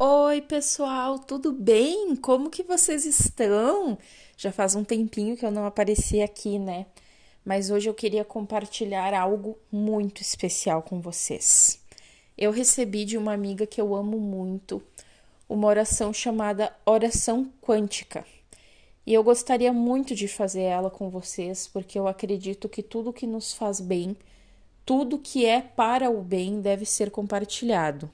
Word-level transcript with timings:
Oi, 0.00 0.40
pessoal, 0.42 1.18
tudo 1.18 1.52
bem? 1.52 2.14
Como 2.14 2.50
que 2.50 2.62
vocês 2.62 3.04
estão? 3.04 3.98
Já 4.36 4.52
faz 4.52 4.76
um 4.76 4.84
tempinho 4.84 5.36
que 5.36 5.44
eu 5.44 5.50
não 5.50 5.66
apareci 5.66 6.22
aqui, 6.22 6.56
né? 6.56 6.86
Mas 7.44 7.68
hoje 7.68 7.90
eu 7.90 7.94
queria 7.94 8.24
compartilhar 8.24 9.12
algo 9.12 9.58
muito 9.72 10.22
especial 10.22 10.82
com 10.82 11.00
vocês. 11.00 11.80
Eu 12.36 12.52
recebi 12.52 13.04
de 13.04 13.18
uma 13.18 13.32
amiga 13.32 13.66
que 13.66 13.80
eu 13.80 13.92
amo 13.92 14.20
muito 14.20 14.80
uma 15.48 15.66
oração 15.66 16.12
chamada 16.12 16.72
Oração 16.86 17.52
Quântica. 17.60 18.24
E 19.04 19.12
eu 19.12 19.24
gostaria 19.24 19.72
muito 19.72 20.14
de 20.14 20.28
fazer 20.28 20.62
ela 20.62 20.90
com 20.90 21.10
vocês, 21.10 21.66
porque 21.66 21.98
eu 21.98 22.06
acredito 22.06 22.68
que 22.68 22.84
tudo 22.84 23.12
que 23.12 23.26
nos 23.26 23.52
faz 23.52 23.80
bem, 23.80 24.16
tudo 24.86 25.18
que 25.18 25.44
é 25.44 25.60
para 25.60 26.08
o 26.08 26.22
bem, 26.22 26.60
deve 26.60 26.84
ser 26.84 27.10
compartilhado. 27.10 28.08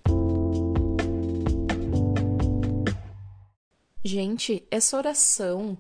Gente, 4.05 4.63
essa 4.71 4.99
oração 4.99 5.79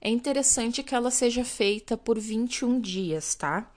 é 0.00 0.10
interessante 0.10 0.82
que 0.82 0.92
ela 0.92 1.10
seja 1.10 1.44
feita 1.44 1.96
por 1.96 2.18
21 2.18 2.80
dias, 2.80 3.36
tá? 3.36 3.70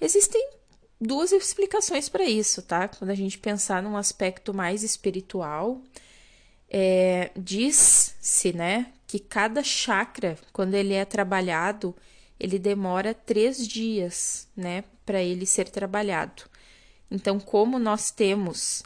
Existem 0.00 0.50
duas 0.98 1.32
explicações 1.32 2.08
para 2.08 2.24
isso, 2.24 2.62
tá? 2.62 2.88
Quando 2.88 3.10
a 3.10 3.14
gente 3.14 3.38
pensar 3.38 3.82
num 3.82 3.94
aspecto 3.94 4.54
mais 4.54 4.82
espiritual, 4.82 5.82
é, 6.70 7.30
diz-se, 7.36 8.54
né, 8.54 8.90
que 9.06 9.18
cada 9.18 9.62
chakra, 9.62 10.38
quando 10.50 10.72
ele 10.72 10.94
é 10.94 11.04
trabalhado, 11.04 11.94
ele 12.40 12.58
demora 12.58 13.12
três 13.12 13.68
dias, 13.68 14.48
né, 14.56 14.82
para 15.04 15.22
ele 15.22 15.44
ser 15.44 15.68
trabalhado. 15.68 16.44
Então, 17.10 17.38
como 17.38 17.78
nós 17.78 18.10
temos 18.10 18.82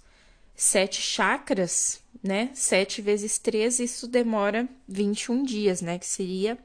sete 0.56 1.00
chakras, 1.00 1.99
né? 2.22 2.50
7 2.54 3.00
vezes 3.02 3.38
3, 3.38 3.80
isso 3.80 4.06
demora 4.06 4.68
21 4.86 5.42
dias, 5.42 5.80
né? 5.80 5.98
Que 5.98 6.06
seria 6.06 6.58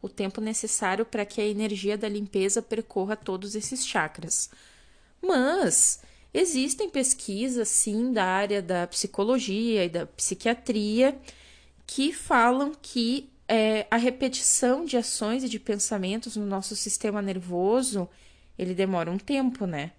o 0.00 0.08
tempo 0.08 0.40
necessário 0.40 1.06
para 1.06 1.24
que 1.24 1.40
a 1.40 1.46
energia 1.46 1.96
da 1.96 2.08
limpeza 2.08 2.60
percorra 2.60 3.16
todos 3.16 3.54
esses 3.54 3.86
chakras. 3.86 4.50
Mas 5.20 6.00
existem 6.34 6.90
pesquisas, 6.90 7.68
sim, 7.68 8.12
da 8.12 8.24
área 8.24 8.60
da 8.60 8.86
psicologia 8.86 9.84
e 9.84 9.88
da 9.88 10.06
psiquiatria 10.06 11.16
que 11.86 12.12
falam 12.12 12.72
que 12.80 13.30
é, 13.46 13.86
a 13.90 13.96
repetição 13.96 14.84
de 14.84 14.96
ações 14.96 15.44
e 15.44 15.48
de 15.48 15.60
pensamentos 15.60 16.36
no 16.36 16.46
nosso 16.46 16.74
sistema 16.74 17.20
nervoso 17.20 18.08
ele 18.58 18.74
demora 18.74 19.10
um 19.10 19.18
tempo, 19.18 19.66
né? 19.66 19.92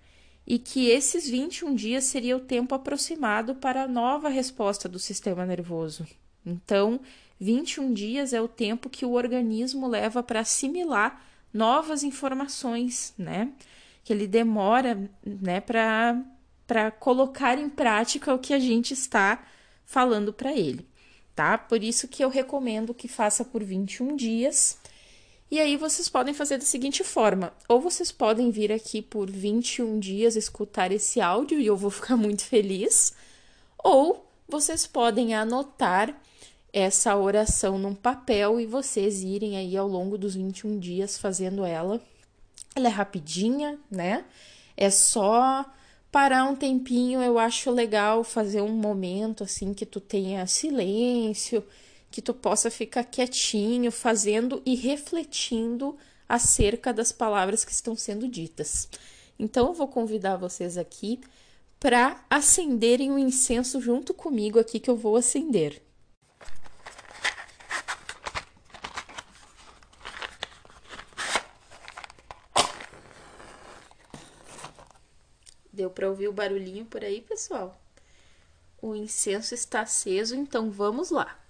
E 0.45 0.59
que 0.59 0.89
esses 0.89 1.29
21 1.29 1.73
dias 1.73 2.03
seria 2.03 2.35
o 2.35 2.41
tempo 2.41 2.75
aproximado 2.75 3.55
para 3.55 3.83
a 3.83 3.87
nova 3.87 4.29
resposta 4.29 4.89
do 4.89 4.99
sistema 4.99 5.45
nervoso. 5.45 6.05
Então, 6.45 6.99
21 7.39 7.93
dias 7.93 8.33
é 8.33 8.41
o 8.41 8.47
tempo 8.47 8.89
que 8.89 9.05
o 9.05 9.13
organismo 9.13 9.87
leva 9.87 10.21
para 10.21 10.41
assimilar 10.41 11.23
novas 11.53 12.03
informações, 12.03 13.13
né? 13.17 13.51
Que 14.03 14.11
ele 14.11 14.27
demora, 14.27 15.09
né, 15.25 15.61
para 15.61 16.91
colocar 16.99 17.57
em 17.57 17.69
prática 17.69 18.33
o 18.33 18.39
que 18.39 18.53
a 18.53 18.59
gente 18.59 18.93
está 18.93 19.45
falando 19.85 20.33
para 20.33 20.51
ele, 20.51 20.85
tá? 21.33 21.57
Por 21.57 21.83
isso 21.83 22.07
que 22.07 22.23
eu 22.23 22.29
recomendo 22.29 22.93
que 22.93 23.07
faça 23.07 23.45
por 23.45 23.63
21 23.63 24.15
dias 24.15 24.77
e 25.53 25.59
aí 25.59 25.77
vocês 25.77 26.09
podem 26.09 26.33
fazer 26.33 26.57
da 26.57 26.65
seguinte 26.65 27.03
forma: 27.03 27.53
ou 27.69 27.79
vocês 27.79 28.11
podem 28.11 28.49
vir 28.49 28.71
aqui 28.71 29.03
por 29.03 29.29
21 29.29 29.99
dias 29.99 30.35
escutar 30.35 30.91
esse 30.91 31.21
áudio 31.21 31.59
e 31.59 31.67
eu 31.67 31.77
vou 31.77 31.91
ficar 31.93 32.17
muito 32.17 32.43
feliz, 32.43 33.13
ou 33.77 34.25
vocês 34.47 34.87
podem 34.87 35.35
anotar 35.35 36.19
essa 36.73 37.15
oração 37.15 37.77
num 37.77 37.93
papel 37.93 38.59
e 38.59 38.65
vocês 38.65 39.21
irem 39.21 39.55
aí 39.55 39.77
ao 39.77 39.87
longo 39.87 40.17
dos 40.17 40.33
21 40.33 40.79
dias 40.79 41.19
fazendo 41.19 41.63
ela. 41.63 42.01
Ela 42.75 42.87
é 42.87 42.91
rapidinha, 42.91 43.77
né? 43.91 44.25
É 44.75 44.89
só 44.89 45.63
parar 46.11 46.45
um 46.45 46.55
tempinho, 46.55 47.21
eu 47.21 47.37
acho 47.37 47.69
legal 47.69 48.23
fazer 48.23 48.61
um 48.61 48.73
momento 48.73 49.43
assim 49.43 49.71
que 49.71 49.85
tu 49.85 49.99
tenha 49.99 50.47
silêncio, 50.47 51.63
que 52.13 52.21
tu 52.21 52.31
possa 52.31 52.69
ficar 52.69 53.05
quietinho, 53.05 53.91
fazendo 53.91 54.61
e 54.63 54.75
refletindo 54.75 55.97
acerca 56.29 56.93
das 56.93 57.11
palavras 57.11 57.65
que 57.65 57.71
estão 57.71 57.95
sendo 57.95 58.27
ditas. 58.27 58.87
Então 59.39 59.69
eu 59.69 59.73
vou 59.73 59.87
convidar 59.87 60.37
vocês 60.37 60.77
aqui 60.77 61.19
para 61.79 62.23
acenderem 62.29 63.09
o 63.09 63.15
um 63.15 63.17
incenso 63.17 63.81
junto 63.81 64.13
comigo 64.13 64.59
aqui 64.59 64.79
que 64.79 64.91
eu 64.91 64.95
vou 64.95 65.15
acender. 65.15 65.81
Deu 75.73 75.89
para 75.89 76.07
ouvir 76.07 76.27
o 76.27 76.31
barulhinho 76.31 76.85
por 76.85 77.03
aí, 77.03 77.21
pessoal? 77.21 77.75
O 78.79 78.93
incenso 78.93 79.55
está 79.55 79.81
aceso, 79.81 80.35
então 80.35 80.69
vamos 80.69 81.09
lá. 81.09 81.42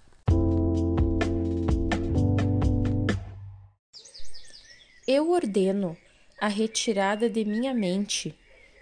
Eu 5.16 5.30
ordeno 5.30 5.96
a 6.40 6.48
retirada 6.48 7.30
de 7.30 7.44
minha 7.44 7.72
mente 7.72 8.36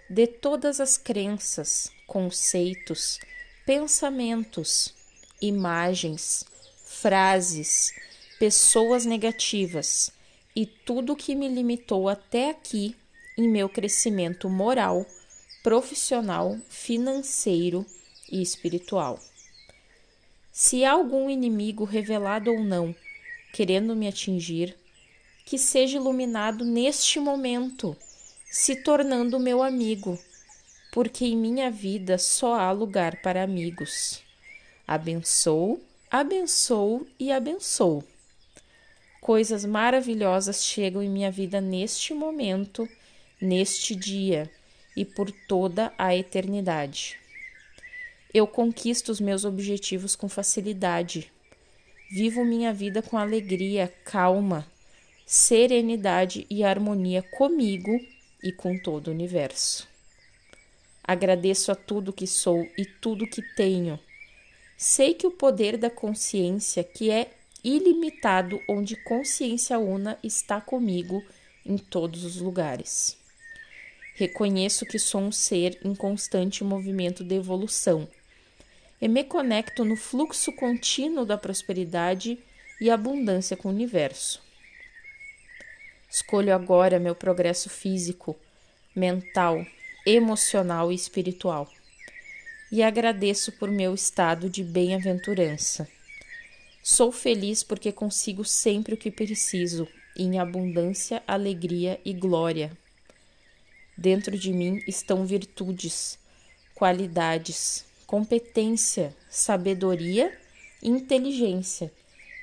de 0.09 0.25
todas 0.25 0.79
as 0.79 0.97
crenças, 0.97 1.91
conceitos, 2.07 3.19
pensamentos, 3.67 4.95
imagens, 5.39 6.43
frases, 6.85 7.93
pessoas 8.39 9.05
negativas 9.05 10.09
e 10.55 10.65
tudo 10.65 11.15
que 11.15 11.35
me 11.35 11.47
limitou 11.47 12.09
até 12.09 12.49
aqui 12.49 12.95
em 13.37 13.47
meu 13.47 13.69
crescimento 13.69 14.49
moral, 14.49 15.05
profissional, 15.61 16.57
financeiro 16.67 17.85
e 18.31 18.41
espiritual. 18.41 19.19
Se 20.51 20.83
há 20.83 20.93
algum 20.93 21.29
inimigo 21.29 21.83
revelado 21.83 22.51
ou 22.51 22.59
não 22.59 22.95
querendo 23.53 23.95
me 23.95 24.07
atingir, 24.07 24.75
que 25.45 25.57
seja 25.57 25.97
iluminado 25.97 26.63
neste 26.63 27.19
momento, 27.19 27.95
se 28.45 28.75
tornando 28.77 29.39
meu 29.39 29.61
amigo, 29.61 30.17
porque 30.91 31.25
em 31.25 31.35
minha 31.35 31.69
vida 31.69 32.17
só 32.17 32.55
há 32.55 32.71
lugar 32.71 33.21
para 33.21 33.43
amigos. 33.43 34.23
Abençoo, 34.87 35.81
abençoo 36.09 37.07
e 37.19 37.31
abençoo. 37.31 38.03
Coisas 39.19 39.65
maravilhosas 39.65 40.63
chegam 40.63 41.01
em 41.01 41.09
minha 41.09 41.31
vida 41.31 41.61
neste 41.61 42.13
momento, 42.13 42.87
neste 43.41 43.95
dia 43.95 44.51
e 44.95 45.03
por 45.03 45.31
toda 45.47 45.93
a 45.97 46.15
eternidade. 46.15 47.17
Eu 48.33 48.45
conquisto 48.45 49.09
os 49.09 49.19
meus 49.21 49.45
objetivos 49.45 50.15
com 50.15 50.27
facilidade. 50.27 51.31
Vivo 52.11 52.43
minha 52.43 52.73
vida 52.73 53.01
com 53.01 53.17
alegria, 53.17 53.93
calma, 54.03 54.67
serenidade 55.25 56.45
e 56.49 56.63
harmonia 56.63 57.21
comigo 57.21 57.99
e 58.43 58.51
com 58.51 58.77
todo 58.77 59.07
o 59.07 59.11
universo. 59.11 59.87
Agradeço 61.03 61.71
a 61.71 61.75
tudo 61.75 62.13
que 62.13 62.27
sou 62.27 62.67
e 62.77 62.85
tudo 62.85 63.27
que 63.27 63.41
tenho. 63.55 63.99
Sei 64.77 65.13
que 65.13 65.27
o 65.27 65.31
poder 65.31 65.77
da 65.77 65.89
consciência, 65.89 66.83
que 66.83 67.09
é 67.09 67.31
ilimitado, 67.63 68.59
onde 68.69 68.95
consciência 68.95 69.79
una 69.79 70.17
está 70.23 70.59
comigo 70.59 71.23
em 71.65 71.77
todos 71.77 72.23
os 72.23 72.37
lugares. 72.37 73.17
Reconheço 74.15 74.85
que 74.85 74.99
sou 74.99 75.21
um 75.21 75.31
ser 75.31 75.79
em 75.83 75.95
constante 75.95 76.63
movimento 76.63 77.23
de 77.23 77.35
evolução 77.35 78.07
e 79.01 79.07
me 79.07 79.23
conecto 79.23 79.83
no 79.83 79.95
fluxo 79.95 80.51
contínuo 80.53 81.25
da 81.25 81.37
prosperidade 81.37 82.37
e 82.79 82.89
abundância 82.89 83.57
com 83.57 83.69
o 83.69 83.71
universo. 83.71 84.41
Escolho 86.13 86.53
agora 86.53 86.99
meu 86.99 87.15
progresso 87.15 87.71
físico, 87.71 88.35
mental, 88.95 89.65
emocional 90.05 90.91
e 90.91 90.95
espiritual. 90.95 91.67
E 92.71 92.83
agradeço 92.83 93.51
por 93.53 93.67
meu 93.71 93.95
estado 93.95 94.47
de 94.47 94.63
bem-aventurança. 94.63 95.87
Sou 96.83 97.11
feliz 97.11 97.63
porque 97.63 97.91
consigo 97.91 98.45
sempre 98.45 98.93
o 98.93 98.97
que 98.97 99.09
preciso, 99.09 99.87
em 100.15 100.37
abundância, 100.37 101.23
alegria 101.25 101.99
e 102.05 102.13
glória. 102.13 102.71
Dentro 103.97 104.37
de 104.37 104.53
mim 104.53 104.83
estão 104.87 105.25
virtudes, 105.25 106.19
qualidades, 106.75 107.85
competência, 108.05 109.15
sabedoria 109.31 110.31
e 110.79 110.89
inteligência 110.89 111.91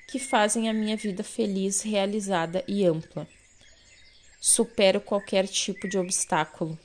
que 0.09 0.19
fazem 0.19 0.69
a 0.69 0.73
minha 0.73 0.97
vida 0.97 1.23
feliz, 1.23 1.83
realizada 1.83 2.65
e 2.67 2.85
ampla. 2.85 3.29
Supero 4.43 5.03
qualquer 5.03 5.47
tipo 5.47 5.87
de 5.87 5.99
obstáculo. 5.99 6.79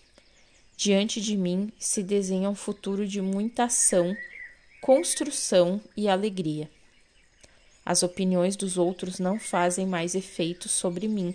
Diante 0.75 1.21
de 1.21 1.37
mim 1.37 1.71
se 1.79 2.03
desenha 2.03 2.49
um 2.49 2.55
futuro 2.55 3.07
de 3.07 3.21
muita 3.21 3.63
ação, 3.63 4.13
construção 4.81 5.79
e 5.95 6.09
alegria. 6.09 6.69
As 7.85 8.03
opiniões 8.03 8.57
dos 8.57 8.77
outros 8.77 9.19
não 9.19 9.39
fazem 9.39 9.87
mais 9.87 10.15
efeito 10.15 10.67
sobre 10.67 11.07
mim, 11.07 11.33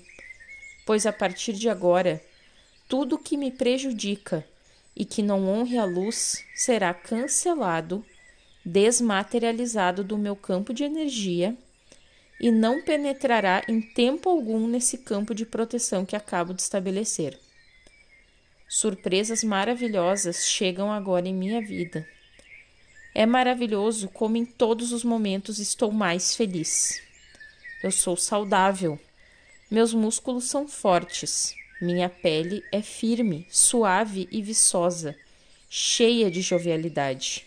pois 0.84 1.06
a 1.06 1.12
partir 1.12 1.54
de 1.54 1.70
agora, 1.70 2.22
tudo 2.86 3.18
que 3.18 3.38
me 3.38 3.50
prejudica 3.50 4.46
e 4.94 5.06
que 5.06 5.22
não 5.22 5.48
honre 5.48 5.78
a 5.78 5.86
luz 5.86 6.44
será 6.54 6.92
cancelado, 6.92 8.04
desmaterializado 8.62 10.04
do 10.04 10.18
meu 10.18 10.36
campo 10.36 10.74
de 10.74 10.84
energia 10.84 11.56
e 12.40 12.50
não 12.50 12.80
penetrará 12.80 13.62
em 13.68 13.82
tempo 13.82 14.30
algum 14.30 14.66
nesse 14.66 14.96
campo 14.96 15.34
de 15.34 15.44
proteção 15.44 16.06
que 16.06 16.16
acabo 16.16 16.54
de 16.54 16.62
estabelecer. 16.62 17.38
Surpresas 18.66 19.44
maravilhosas 19.44 20.48
chegam 20.48 20.90
agora 20.90 21.28
em 21.28 21.34
minha 21.34 21.60
vida. 21.60 22.08
É 23.14 23.26
maravilhoso 23.26 24.08
como 24.08 24.38
em 24.38 24.46
todos 24.46 24.92
os 24.92 25.04
momentos 25.04 25.58
estou 25.58 25.92
mais 25.92 26.34
feliz. 26.34 27.02
Eu 27.82 27.90
sou 27.90 28.16
saudável, 28.16 28.98
meus 29.70 29.92
músculos 29.92 30.44
são 30.44 30.66
fortes, 30.66 31.54
minha 31.80 32.08
pele 32.08 32.62
é 32.72 32.80
firme, 32.80 33.46
suave 33.50 34.28
e 34.30 34.40
viçosa, 34.40 35.16
cheia 35.68 36.30
de 36.30 36.40
jovialidade. 36.40 37.46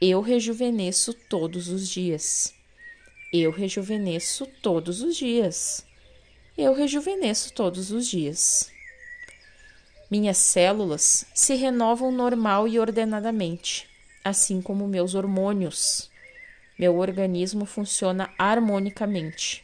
Eu 0.00 0.20
rejuvenesço 0.20 1.12
todos 1.12 1.68
os 1.68 1.88
dias. 1.88 2.57
Eu 3.32 3.50
rejuvenesço 3.50 4.46
todos 4.62 5.02
os 5.02 5.16
dias. 5.16 5.84
Eu 6.56 6.72
rejuvenesço 6.72 7.52
todos 7.52 7.90
os 7.90 8.06
dias. 8.06 8.70
Minhas 10.10 10.38
células 10.38 11.26
se 11.34 11.54
renovam 11.54 12.10
normal 12.10 12.66
e 12.66 12.80
ordenadamente, 12.80 13.86
assim 14.24 14.62
como 14.62 14.88
meus 14.88 15.14
hormônios. 15.14 16.10
Meu 16.78 16.96
organismo 16.98 17.66
funciona 17.66 18.32
harmonicamente 18.38 19.62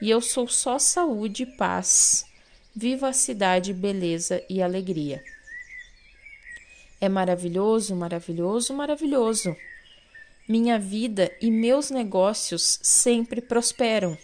e 0.00 0.10
eu 0.10 0.20
sou 0.20 0.46
só 0.48 0.78
saúde, 0.78 1.46
paz, 1.46 2.26
vivacidade, 2.74 3.72
beleza 3.72 4.42
e 4.48 4.60
alegria. 4.60 5.22
É 7.00 7.08
maravilhoso, 7.08 7.94
maravilhoso, 7.94 8.74
maravilhoso. 8.74 9.56
Minha 10.48 10.78
vida 10.78 11.32
e 11.42 11.50
meus 11.50 11.90
negócios 11.90 12.78
sempre 12.80 13.40
prosperam. 13.40 14.16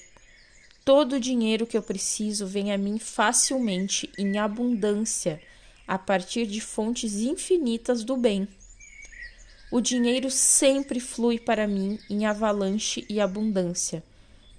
Todo 0.84 1.16
o 1.16 1.20
dinheiro 1.20 1.66
que 1.66 1.76
eu 1.76 1.82
preciso 1.82 2.46
vem 2.46 2.70
a 2.70 2.78
mim 2.78 2.96
facilmente, 2.96 4.08
em 4.16 4.38
abundância 4.38 5.40
a 5.84 5.98
partir 5.98 6.46
de 6.46 6.60
fontes 6.60 7.14
infinitas 7.14 8.04
do 8.04 8.16
bem. 8.16 8.46
O 9.68 9.80
dinheiro 9.80 10.30
sempre 10.30 11.00
flui 11.00 11.40
para 11.40 11.66
mim 11.66 11.98
em 12.08 12.24
avalanche 12.24 13.04
e 13.08 13.20
abundância, 13.20 14.00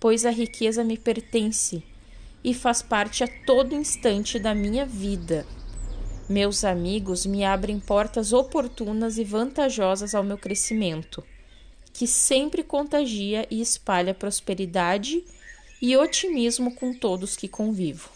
pois 0.02 0.26
a 0.26 0.32
riqueza 0.32 0.84
me 0.84 0.98
pertence 0.98 1.82
e 2.44 2.54
faz 2.54 2.82
parte 2.82 3.24
a 3.24 3.28
todo 3.46 3.74
instante 3.74 4.38
da 4.38 4.54
minha 4.54 4.86
vida. 4.86 5.48
Meus 6.28 6.66
amigos 6.66 7.26
me 7.26 7.46
abrem 7.46 7.80
portas 7.80 8.34
oportunas 8.34 9.18
e 9.18 9.24
vantajosas 9.24 10.14
ao 10.14 10.26
meu 10.26 10.38
crescimento, 10.38 11.24
que 11.94 12.08
sempre 12.08 12.64
contagia 12.64 13.48
e 13.52 13.62
espalha 13.62 14.16
prosperidade 14.16 15.24
e 15.80 15.96
otimismo 15.96 16.74
com 16.74 16.92
todos 16.92 17.36
que 17.36 17.48
convivo. 17.48 18.10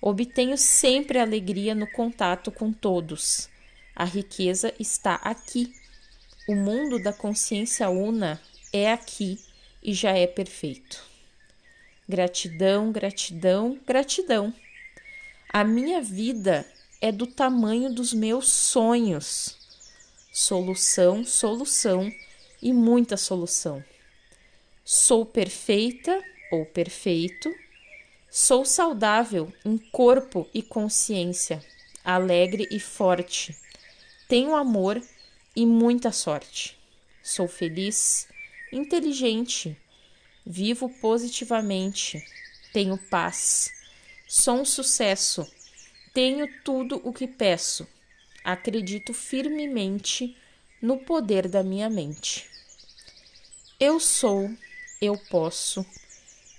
Obtenho 0.00 0.56
sempre 0.56 1.18
alegria 1.18 1.74
no 1.74 1.86
contato 1.86 2.50
com 2.50 2.72
todos. 2.72 3.48
A 3.94 4.04
riqueza 4.04 4.74
está 4.80 5.16
aqui. 5.16 5.72
O 6.48 6.56
mundo 6.56 7.00
da 7.00 7.12
consciência 7.12 7.88
una 7.90 8.40
é 8.72 8.90
aqui 8.90 9.38
e 9.82 9.92
já 9.92 10.10
é 10.10 10.26
perfeito. 10.26 11.04
Gratidão, 12.08 12.90
gratidão, 12.90 13.78
gratidão. 13.86 14.52
A 15.52 15.62
minha 15.62 16.00
vida 16.00 16.66
é 17.00 17.12
do 17.12 17.26
tamanho 17.26 17.92
dos 17.92 18.12
meus 18.12 18.48
sonhos. 18.48 19.56
Solução, 20.32 21.24
solução 21.24 22.10
e 22.62 22.72
muita 22.72 23.16
solução. 23.16 23.84
Sou 24.84 25.26
perfeita 25.26 26.22
ou 26.50 26.64
perfeito 26.64 27.52
Sou 28.34 28.64
saudável 28.64 29.52
em 29.62 29.76
corpo 29.76 30.48
e 30.54 30.62
consciência, 30.62 31.62
alegre 32.02 32.66
e 32.70 32.80
forte. 32.80 33.54
Tenho 34.26 34.54
amor 34.54 35.02
e 35.54 35.66
muita 35.66 36.10
sorte. 36.10 36.78
Sou 37.22 37.46
feliz, 37.46 38.26
inteligente, 38.72 39.76
vivo 40.46 40.88
positivamente, 40.88 42.24
tenho 42.72 42.96
paz. 43.10 43.70
Sou 44.26 44.62
um 44.62 44.64
sucesso, 44.64 45.46
tenho 46.14 46.48
tudo 46.64 47.02
o 47.04 47.12
que 47.12 47.26
peço. 47.26 47.86
Acredito 48.42 49.12
firmemente 49.12 50.34
no 50.80 50.96
poder 50.96 51.48
da 51.48 51.62
minha 51.62 51.90
mente. 51.90 52.51
Eu 53.84 53.98
sou, 53.98 54.48
eu 55.00 55.18
posso, 55.28 55.84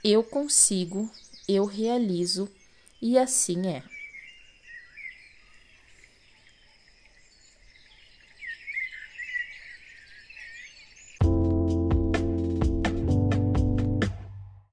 eu 0.04 0.22
consigo 0.26 1.10
eu 1.48 1.64
realizo, 1.64 2.50
e 3.02 3.18
assim 3.18 3.66
é. 3.66 3.82